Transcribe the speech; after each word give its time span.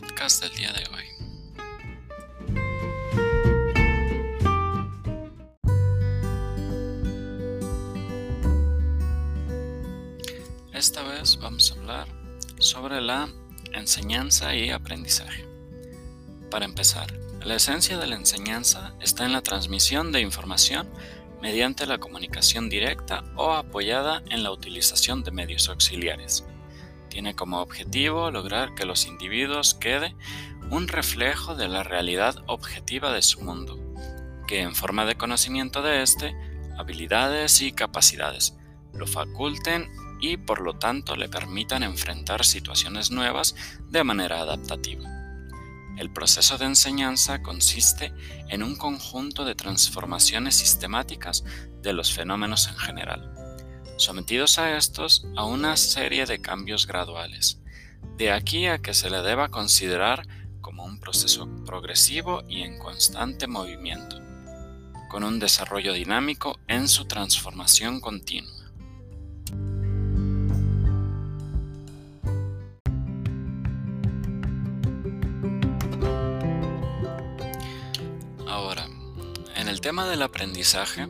podcast 0.00 0.44
del 0.44 0.54
día 0.54 0.72
de 0.72 0.84
hoy. 0.94 1.04
Esta 10.72 11.02
vez 11.02 11.38
vamos 11.40 11.72
a 11.72 11.74
hablar 11.74 12.06
sobre 12.60 13.00
la 13.00 13.28
enseñanza 13.72 14.54
y 14.54 14.70
aprendizaje. 14.70 15.44
Para 16.48 16.64
empezar, 16.64 17.12
la 17.44 17.56
esencia 17.56 17.98
de 17.98 18.06
la 18.06 18.14
enseñanza 18.14 18.94
está 19.00 19.26
en 19.26 19.32
la 19.32 19.42
transmisión 19.42 20.12
de 20.12 20.20
información 20.20 20.88
mediante 21.42 21.86
la 21.86 21.98
comunicación 21.98 22.68
directa 22.68 23.24
o 23.34 23.52
apoyada 23.52 24.22
en 24.30 24.44
la 24.44 24.52
utilización 24.52 25.24
de 25.24 25.32
medios 25.32 25.68
auxiliares. 25.68 26.44
Tiene 27.08 27.34
como 27.34 27.60
objetivo 27.60 28.30
lograr 28.30 28.74
que 28.74 28.84
los 28.84 29.06
individuos 29.06 29.74
quede 29.74 30.14
un 30.70 30.88
reflejo 30.88 31.54
de 31.54 31.68
la 31.68 31.82
realidad 31.82 32.36
objetiva 32.46 33.12
de 33.12 33.22
su 33.22 33.40
mundo, 33.40 33.78
que 34.46 34.60
en 34.60 34.74
forma 34.74 35.06
de 35.06 35.16
conocimiento 35.16 35.82
de 35.82 36.02
éste, 36.02 36.34
habilidades 36.78 37.62
y 37.62 37.72
capacidades 37.72 38.54
lo 38.92 39.06
faculten 39.06 39.90
y 40.20 40.36
por 40.36 40.60
lo 40.60 40.74
tanto 40.74 41.16
le 41.16 41.28
permitan 41.28 41.82
enfrentar 41.82 42.44
situaciones 42.44 43.10
nuevas 43.10 43.54
de 43.88 44.04
manera 44.04 44.40
adaptativa. 44.40 45.08
El 45.96 46.12
proceso 46.12 46.58
de 46.58 46.66
enseñanza 46.66 47.42
consiste 47.42 48.12
en 48.48 48.62
un 48.62 48.76
conjunto 48.76 49.44
de 49.44 49.54
transformaciones 49.54 50.56
sistemáticas 50.56 51.44
de 51.82 51.92
los 51.92 52.12
fenómenos 52.12 52.68
en 52.68 52.76
general, 52.76 53.34
sometidos 53.98 54.58
a 54.58 54.76
estos 54.78 55.26
a 55.36 55.44
una 55.44 55.76
serie 55.76 56.24
de 56.24 56.40
cambios 56.40 56.86
graduales, 56.86 57.60
de 58.16 58.32
aquí 58.32 58.66
a 58.66 58.78
que 58.78 58.94
se 58.94 59.10
le 59.10 59.20
deba 59.20 59.48
considerar 59.48 60.26
como 60.62 60.84
un 60.84 60.98
proceso 60.98 61.48
progresivo 61.66 62.42
y 62.48 62.62
en 62.62 62.78
constante 62.78 63.46
movimiento, 63.46 64.16
con 65.10 65.22
un 65.22 65.38
desarrollo 65.38 65.92
dinámico 65.92 66.58
en 66.66 66.88
su 66.88 67.04
transformación 67.04 68.00
continua. 68.00 68.58
el 79.78 79.82
tema 79.82 80.08
del 80.08 80.22
aprendizaje, 80.22 81.06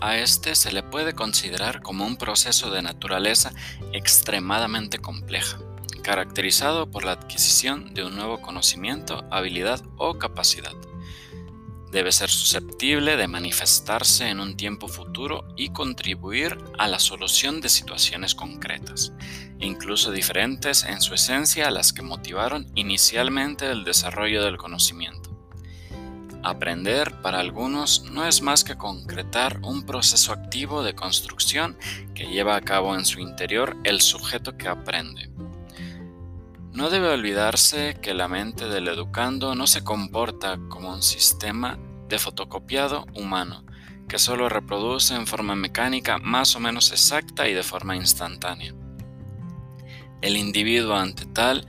a 0.00 0.16
este 0.18 0.54
se 0.54 0.72
le 0.72 0.82
puede 0.82 1.14
considerar 1.14 1.82
como 1.82 2.06
un 2.06 2.16
proceso 2.16 2.70
de 2.70 2.82
naturaleza 2.82 3.52
extremadamente 3.92 4.98
compleja, 4.98 5.58
caracterizado 6.02 6.90
por 6.90 7.04
la 7.04 7.12
adquisición 7.12 7.94
de 7.94 8.04
un 8.04 8.16
nuevo 8.16 8.40
conocimiento, 8.40 9.24
habilidad 9.30 9.82
o 9.96 10.18
capacidad. 10.18 10.72
Debe 11.92 12.12
ser 12.12 12.30
susceptible 12.30 13.16
de 13.16 13.26
manifestarse 13.26 14.28
en 14.28 14.38
un 14.38 14.56
tiempo 14.56 14.86
futuro 14.86 15.48
y 15.56 15.70
contribuir 15.70 16.56
a 16.78 16.86
la 16.86 17.00
solución 17.00 17.60
de 17.60 17.68
situaciones 17.68 18.36
concretas, 18.36 19.12
incluso 19.58 20.12
diferentes 20.12 20.84
en 20.84 21.00
su 21.00 21.14
esencia 21.14 21.66
a 21.66 21.72
las 21.72 21.92
que 21.92 22.02
motivaron 22.02 22.70
inicialmente 22.76 23.68
el 23.70 23.82
desarrollo 23.84 24.44
del 24.44 24.56
conocimiento. 24.56 25.29
Aprender 26.42 27.20
para 27.20 27.38
algunos 27.38 28.04
no 28.10 28.26
es 28.26 28.40
más 28.40 28.64
que 28.64 28.76
concretar 28.76 29.60
un 29.62 29.84
proceso 29.84 30.32
activo 30.32 30.82
de 30.82 30.94
construcción 30.94 31.76
que 32.14 32.26
lleva 32.26 32.56
a 32.56 32.62
cabo 32.62 32.94
en 32.94 33.04
su 33.04 33.20
interior 33.20 33.76
el 33.84 34.00
sujeto 34.00 34.56
que 34.56 34.68
aprende. 34.68 35.30
No 36.72 36.88
debe 36.88 37.08
olvidarse 37.08 37.98
que 38.00 38.14
la 38.14 38.26
mente 38.26 38.68
del 38.68 38.88
educando 38.88 39.54
no 39.54 39.66
se 39.66 39.84
comporta 39.84 40.58
como 40.70 40.94
un 40.94 41.02
sistema 41.02 41.78
de 42.08 42.18
fotocopiado 42.18 43.06
humano, 43.14 43.64
que 44.08 44.18
solo 44.18 44.48
reproduce 44.48 45.14
en 45.14 45.26
forma 45.26 45.54
mecánica 45.54 46.16
más 46.18 46.56
o 46.56 46.60
menos 46.60 46.90
exacta 46.90 47.48
y 47.48 47.54
de 47.54 47.62
forma 47.62 47.96
instantánea. 47.96 48.74
El 50.22 50.36
individuo 50.36 50.94
ante 50.94 51.26
tal 51.26 51.66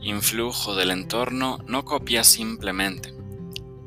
influjo 0.00 0.76
del 0.76 0.92
entorno 0.92 1.58
no 1.66 1.84
copia 1.84 2.22
simplemente, 2.22 3.15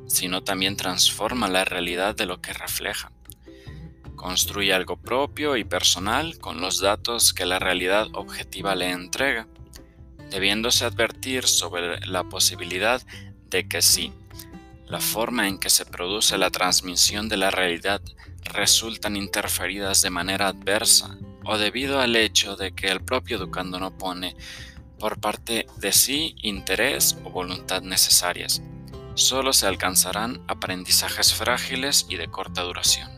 sino 0.10 0.44
también 0.44 0.76
transforma 0.76 1.48
la 1.48 1.64
realidad 1.64 2.16
de 2.16 2.26
lo 2.26 2.42
que 2.42 2.52
refleja. 2.52 3.12
Construye 4.16 4.74
algo 4.74 4.98
propio 4.98 5.56
y 5.56 5.64
personal 5.64 6.40
con 6.40 6.60
los 6.60 6.82
datos 6.82 7.34
que 7.34 7.46
la 7.46 7.60
realidad 7.60 8.08
objetiva 8.14 8.76
le 8.76 8.90
entrega, 8.90 9.48
debiéndose 10.30 10.84
advertir 10.84 11.46
sobre 11.46 12.06
la 12.06 12.24
posibilidad 12.24 13.02
de 13.50 13.68
que 13.68 13.82
si 13.82 14.12
la 14.88 15.00
forma 15.00 15.48
en 15.48 15.60
que 15.60 15.70
se 15.70 15.86
produce 15.86 16.38
la 16.38 16.50
transmisión 16.50 17.30
de 17.30 17.38
la 17.38 17.52
realidad 17.52 18.02
resultan 18.44 19.16
interferidas 19.16 20.02
de 20.02 20.10
manera 20.10 20.48
adversa 20.48 21.18
o 21.46 21.58
debido 21.58 22.00
al 22.00 22.16
hecho 22.16 22.56
de 22.56 22.72
que 22.74 22.88
el 22.88 23.02
propio 23.02 23.38
educando 23.38 23.80
no 23.80 23.96
pone 23.98 24.36
por 24.98 25.20
parte 25.20 25.68
de 25.78 25.94
sí 25.94 26.36
interés 26.42 27.18
o 27.24 27.30
voluntad 27.30 27.84
necesarias 27.84 28.62
solo 29.16 29.54
se 29.54 29.68
alcanzarán 29.68 30.42
aprendizajes 30.48 31.34
frágiles 31.34 32.06
y 32.10 32.18
de 32.18 32.28
corta 32.28 32.64
duración. 32.64 33.10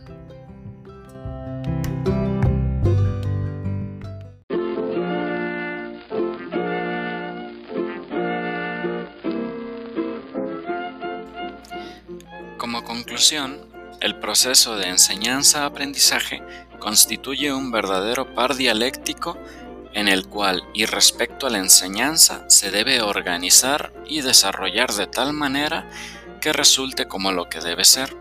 Como 12.57 12.83
conclusión, 12.83 13.59
el 14.01 14.19
proceso 14.19 14.77
de 14.77 14.87
enseñanza-aprendizaje 14.87 16.41
constituye 16.79 17.53
un 17.53 17.71
verdadero 17.71 18.33
par 18.33 18.55
dialéctico 18.55 19.37
en 19.93 20.07
el 20.07 20.27
cual 20.27 20.63
y 20.73 20.85
respecto 20.85 21.47
a 21.47 21.49
la 21.49 21.57
enseñanza 21.57 22.45
se 22.49 22.71
debe 22.71 23.01
organizar 23.01 23.93
y 24.05 24.21
desarrollar 24.21 24.93
de 24.93 25.07
tal 25.07 25.33
manera 25.33 25.89
que 26.39 26.53
resulte 26.53 27.07
como 27.07 27.31
lo 27.31 27.49
que 27.49 27.59
debe 27.59 27.85
ser, 27.85 28.15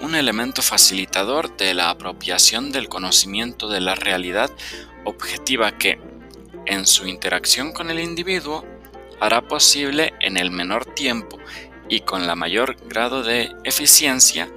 un 0.00 0.14
elemento 0.14 0.62
facilitador 0.62 1.56
de 1.56 1.74
la 1.74 1.90
apropiación 1.90 2.72
del 2.72 2.88
conocimiento 2.88 3.68
de 3.68 3.80
la 3.80 3.94
realidad 3.94 4.50
objetiva 5.04 5.78
que, 5.78 6.00
en 6.66 6.86
su 6.86 7.06
interacción 7.06 7.72
con 7.72 7.90
el 7.90 8.00
individuo, 8.00 8.64
hará 9.20 9.42
posible 9.42 10.12
en 10.20 10.36
el 10.36 10.50
menor 10.50 10.84
tiempo 10.84 11.38
y 11.88 12.00
con 12.00 12.26
la 12.26 12.34
mayor 12.34 12.76
grado 12.88 13.22
de 13.22 13.54
eficiencia 13.62 14.50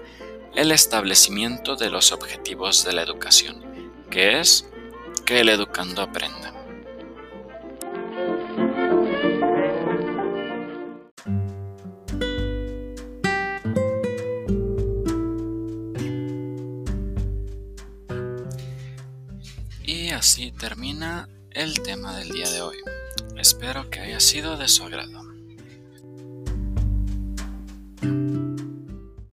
el 0.56 0.72
establecimiento 0.72 1.76
de 1.76 1.90
los 1.90 2.12
objetivos 2.12 2.84
de 2.84 2.94
la 2.94 3.04
educación, 3.04 3.64
que 4.10 4.40
es 4.40 4.68
que 5.26 5.40
el 5.40 5.50
educando 5.50 6.04
aprenda. 6.04 6.54
Y 19.84 20.10
así 20.10 20.52
termina 20.52 21.28
el 21.52 21.82
tema 21.82 22.16
del 22.18 22.30
día 22.30 22.50
de 22.52 22.62
hoy. 22.62 22.78
Espero 23.38 23.90
que 23.90 24.02
haya 24.02 24.20
sido 24.20 24.58
de 24.58 24.68
su 24.68 24.84
agrado. 24.84 25.35